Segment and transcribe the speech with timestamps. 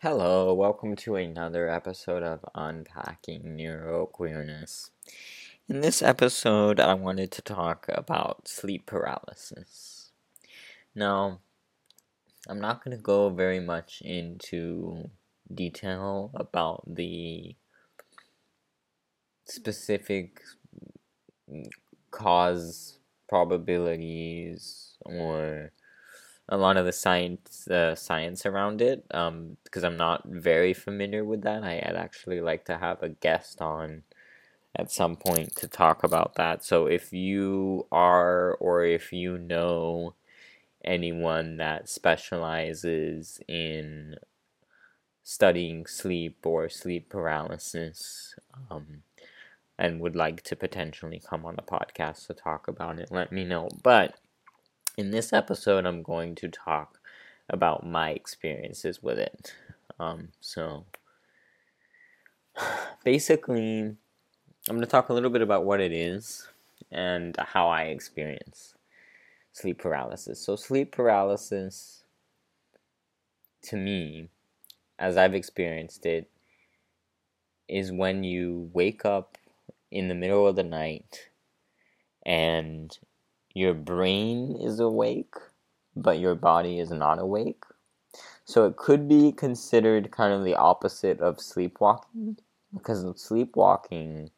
[0.00, 4.90] Hello, welcome to another episode of Unpacking Neuroqueerness.
[5.68, 10.12] In this episode, I wanted to talk about sleep paralysis.
[10.94, 11.40] Now,
[12.48, 15.10] I'm not going to go very much into
[15.52, 17.56] detail about the
[19.46, 20.42] specific
[22.12, 25.72] cause probabilities or
[26.48, 31.24] a lot of the science uh, science around it um, because I'm not very familiar
[31.24, 31.62] with that.
[31.62, 34.02] I, would actually like to have a guest on
[34.76, 36.64] at some point to talk about that.
[36.64, 40.14] So if you are or if you know
[40.84, 44.16] anyone that specializes in
[45.22, 48.34] studying sleep or sleep paralysis
[48.70, 49.02] um,
[49.78, 53.44] and would like to potentially come on the podcast to talk about it, let me
[53.44, 53.68] know.
[53.82, 54.16] But
[54.98, 56.98] in this episode, I'm going to talk
[57.48, 59.54] about my experiences with it.
[60.00, 60.86] Um, so,
[63.04, 63.96] basically, I'm
[64.66, 66.48] going to talk a little bit about what it is
[66.90, 68.74] and how I experience
[69.52, 70.40] sleep paralysis.
[70.40, 72.02] So, sleep paralysis,
[73.62, 74.30] to me,
[74.98, 76.28] as I've experienced it,
[77.68, 79.38] is when you wake up
[79.92, 81.28] in the middle of the night
[82.26, 82.98] and
[83.58, 85.34] your brain is awake,
[85.96, 87.64] but your body is not awake.
[88.44, 92.38] So it could be considered kind of the opposite of sleepwalking,
[92.72, 94.30] because in sleepwalking,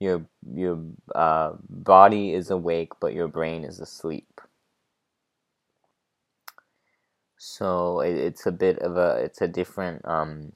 [0.00, 0.82] your your
[1.14, 4.40] uh, body is awake, but your brain is asleep.
[7.38, 10.52] So it, it's a bit of a it's a different um,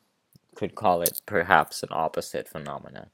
[0.57, 3.09] could call it perhaps an opposite phenomena.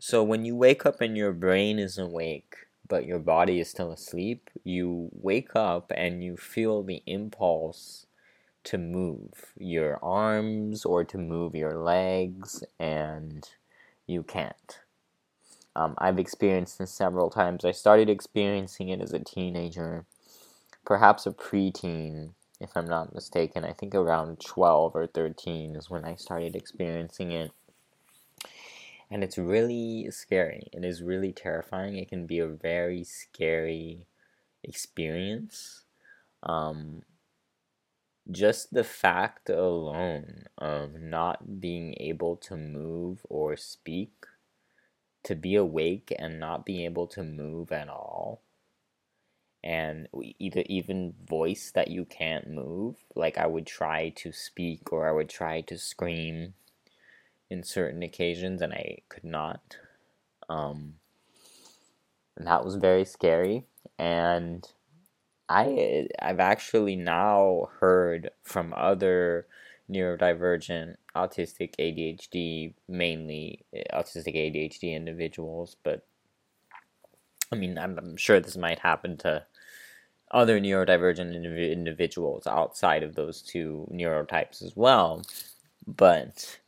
[0.00, 3.92] So when you wake up and your brain is awake, but your body is still
[3.92, 8.06] asleep, you wake up and you feel the impulse
[8.64, 13.48] to move your arms or to move your legs, and
[14.06, 14.80] you can't.
[15.76, 17.64] Um, I've experienced this several times.
[17.64, 20.06] I started experiencing it as a teenager,
[20.84, 23.64] perhaps a preteen, if I'm not mistaken.
[23.64, 27.52] I think around 12 or 13 is when I started experiencing it
[29.10, 30.68] and it's really scary.
[30.72, 31.96] It is really terrifying.
[31.96, 34.06] It can be a very scary
[34.62, 35.84] experience.
[36.42, 37.02] Um,
[38.30, 44.26] just the fact alone of not being able to move or speak,
[45.22, 48.42] to be awake and not being able to move at all,
[49.64, 50.08] and
[50.38, 52.96] either even voice that you can't move.
[53.16, 56.54] Like I would try to speak or I would try to scream
[57.50, 59.76] in certain occasions, and I could not.
[60.48, 60.94] Um,
[62.36, 63.64] and that was very scary.
[63.98, 64.66] And
[65.48, 69.46] I I've actually now heard from other
[69.90, 76.06] neurodivergent autistic ADHD mainly eh, autistic ADHD individuals, but
[77.50, 79.46] I mean I'm, I'm sure this might happen to
[80.30, 85.24] other neurodivergent indiv- individuals outside of those two neurotypes as well.
[85.86, 86.58] But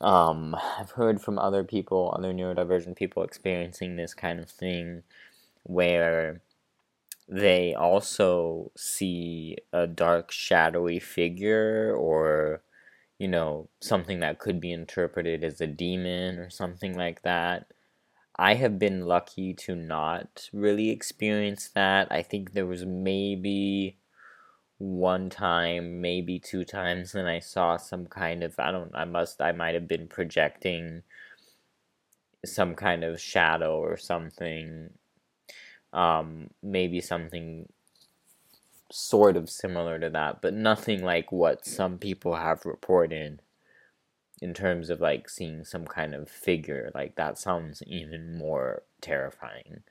[0.00, 5.02] um, I've heard from other people, other neurodivergent people experiencing this kind of thing
[5.64, 6.42] where
[7.28, 12.62] they also see a dark, shadowy figure or,
[13.18, 17.72] you know, something that could be interpreted as a demon or something like that.
[18.38, 22.08] I have been lucky to not really experience that.
[22.10, 23.98] I think there was maybe
[24.78, 29.40] one time, maybe two times, and I saw some kind of I don't I must
[29.42, 31.02] I might have been projecting
[32.44, 34.90] some kind of shadow or something.
[35.92, 37.66] Um, maybe something
[38.92, 43.42] sort of similar to that, but nothing like what some people have reported
[44.40, 46.90] in terms of like seeing some kind of figure.
[46.94, 49.82] Like that sounds even more terrifying,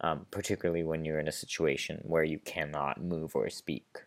[0.00, 4.04] um, particularly when you're in a situation where you cannot move or speak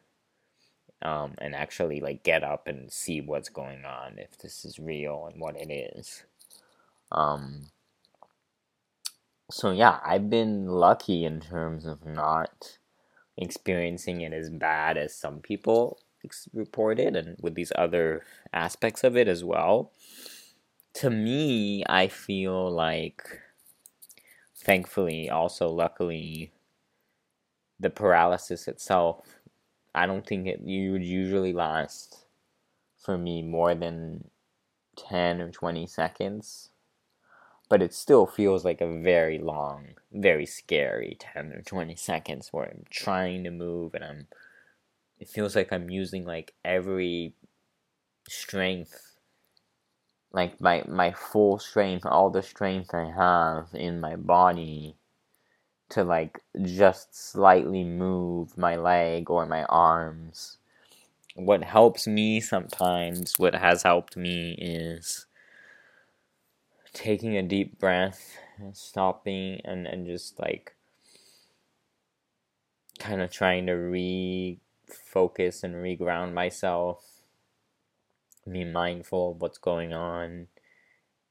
[1.03, 5.29] um, and actually like get up and see what's going on if this is real
[5.31, 6.23] and what it is.
[7.11, 7.67] Um,
[9.51, 12.79] so yeah, I've been lucky in terms of not
[13.37, 18.23] experiencing it as bad as some people ex- reported, and with these other
[18.53, 19.91] aspects of it as well.
[20.95, 23.41] To me, I feel like,
[24.55, 26.51] thankfully, also luckily,
[27.79, 29.39] the paralysis itself
[29.95, 32.25] I don't think it you would usually last
[32.97, 34.29] for me more than
[34.97, 36.69] 10 or 20 seconds.
[37.69, 42.65] But it still feels like a very long, very scary 10 or 20 seconds where
[42.65, 44.27] I'm trying to move and I'm
[45.19, 47.33] it feels like I'm using like every
[48.27, 49.15] strength
[50.31, 54.95] like my my full strength all the strength i have in my body
[55.93, 60.57] to like just slightly move my leg or my arms.
[61.35, 65.25] What helps me sometimes what has helped me is
[66.93, 68.37] taking a deep breath
[68.73, 70.75] stopping and and just like
[72.99, 77.13] kind of trying to refocus and reground myself
[78.49, 80.47] be mindful of what's going on.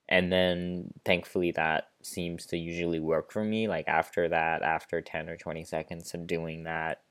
[0.08, 5.28] And then thankfully that seems to usually work for me like after that after 10
[5.28, 7.02] or 20 seconds of doing that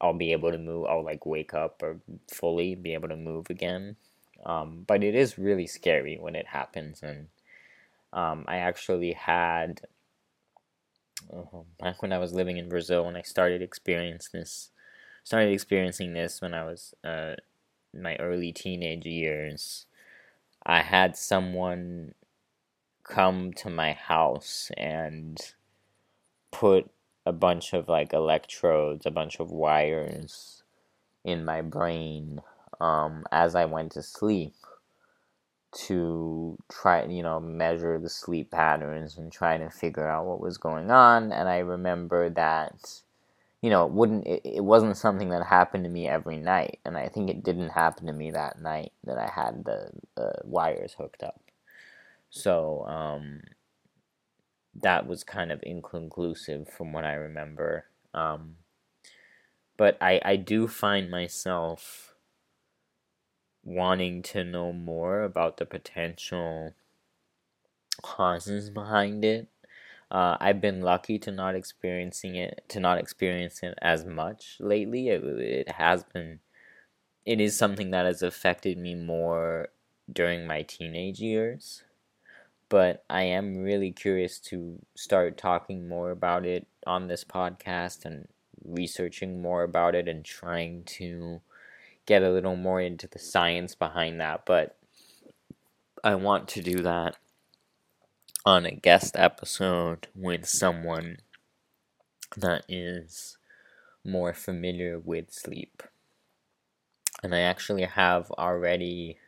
[0.00, 2.00] i'll be able to move i'll like wake up or
[2.30, 3.96] fully be able to move again.
[4.44, 7.28] Um, but it is really scary when it happens and
[8.12, 9.82] um, i actually had
[11.32, 14.70] uh, back when i was living in brazil when i started experiencing this
[15.22, 17.34] started experiencing this when i was uh,
[17.94, 19.86] my early teenage years,
[20.64, 22.14] I had someone
[23.04, 25.38] come to my house and
[26.50, 26.90] put
[27.26, 30.62] a bunch of like electrodes, a bunch of wires
[31.24, 32.40] in my brain
[32.80, 34.54] um, as I went to sleep
[35.86, 40.58] to try, you know, measure the sleep patterns and try to figure out what was
[40.58, 41.32] going on.
[41.32, 43.02] And I remember that
[43.62, 46.98] you know, it wouldn't it, it wasn't something that happened to me every night, and
[46.98, 50.94] I think it didn't happen to me that night that I had the, the wires
[50.98, 51.41] hooked up.
[52.32, 53.42] So um,
[54.74, 57.84] that was kind of inconclusive from what I remember.
[58.14, 58.56] Um,
[59.76, 62.14] but I I do find myself
[63.62, 66.72] wanting to know more about the potential
[68.02, 69.46] causes behind it
[70.10, 75.08] uh, I've been lucky to not experiencing it to not experience it as much lately.
[75.08, 76.40] It, it has been
[77.24, 79.68] it is something that has affected me more
[80.12, 81.84] during my teenage years.
[82.72, 88.28] But I am really curious to start talking more about it on this podcast and
[88.64, 91.42] researching more about it and trying to
[92.06, 94.46] get a little more into the science behind that.
[94.46, 94.78] But
[96.02, 97.16] I want to do that
[98.46, 101.18] on a guest episode with someone
[102.38, 103.36] that is
[104.02, 105.82] more familiar with sleep.
[107.22, 109.18] And I actually have already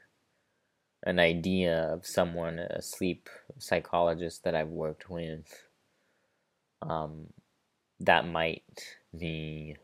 [1.05, 3.29] an idea of someone, a sleep
[3.59, 5.47] psychologist that I've worked with,
[6.83, 7.29] um,
[8.01, 9.77] that might be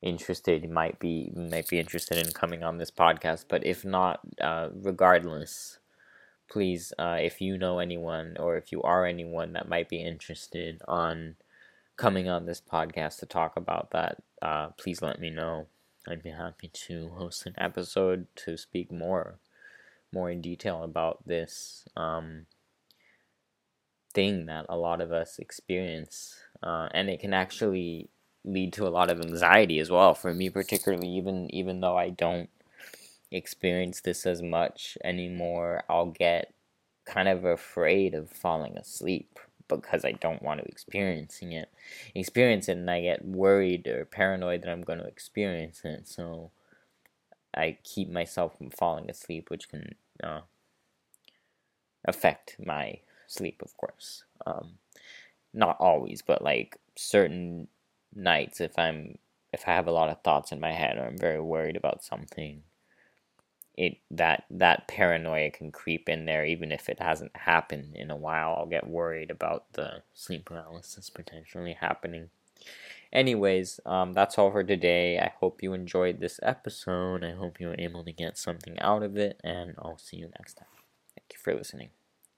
[0.00, 3.46] interested, might be might be interested in coming on this podcast.
[3.48, 5.78] But if not, uh, regardless,
[6.50, 10.82] please, uh, if you know anyone or if you are anyone that might be interested
[10.86, 11.36] on
[11.96, 15.66] coming on this podcast to talk about that, uh, please let me know.
[16.06, 19.38] I'd be happy to host an episode to speak more,
[20.12, 22.46] more in detail about this um,
[24.14, 28.08] thing that a lot of us experience, uh, and it can actually
[28.44, 30.14] lead to a lot of anxiety as well.
[30.14, 32.50] For me, particularly, even even though I don't
[33.30, 36.54] experience this as much anymore, I'll get
[37.04, 39.38] kind of afraid of falling asleep
[39.68, 41.68] because I don't want to experiencing it,
[42.14, 46.08] experience it, and I get worried or paranoid that I'm going to experience it.
[46.08, 46.50] So
[47.58, 50.42] I keep myself from falling asleep, which can uh,
[52.04, 54.24] affect my sleep, of course.
[54.46, 54.78] Um,
[55.52, 57.68] not always, but like certain
[58.14, 59.18] nights, if I'm
[59.52, 62.04] if I have a lot of thoughts in my head or I'm very worried about
[62.04, 62.62] something,
[63.78, 68.16] it that that paranoia can creep in there even if it hasn't happened in a
[68.16, 72.28] while i'll get worried about the sleep paralysis potentially happening
[73.12, 75.18] anyways um, that's all for today.
[75.18, 77.24] I hope you enjoyed this episode.
[77.24, 80.30] I hope you were able to get something out of it and i'll see you
[80.38, 80.68] next time.
[81.16, 81.90] Thank you for listening